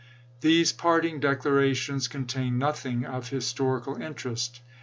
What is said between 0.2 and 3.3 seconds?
These parting declarations contain nothing of